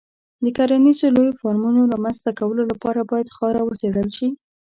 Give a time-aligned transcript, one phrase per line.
[0.43, 4.27] د کرنیزو لویو فارمونو رامنځته کولو لپاره باید خاوره وڅېړل شي.